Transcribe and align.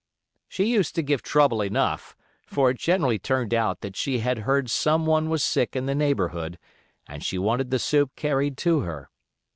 She 0.47 0.63
used 0.65 0.95
to 0.95 1.03
give 1.03 1.21
trouble 1.21 1.61
enough; 1.61 2.15
for 2.47 2.71
it 2.71 2.79
generally 2.79 3.19
turned 3.19 3.53
out 3.53 3.81
that 3.81 3.95
she 3.95 4.17
had 4.17 4.39
heard 4.49 4.67
some 4.71 5.05
one 5.05 5.29
was 5.29 5.43
sick 5.43 5.75
in 5.75 5.85
the 5.85 5.93
neighborhood, 5.93 6.57
and 7.05 7.23
she 7.23 7.37
wanted 7.37 7.69
the 7.69 7.77
soup 7.77 8.15
carried 8.15 8.57
to 8.57 8.79
her. 8.79 9.11